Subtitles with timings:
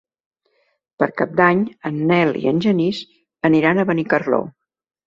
[1.03, 3.05] Per Cap d'Any en Nel i en Genís
[3.53, 4.43] aniran a Benicarló.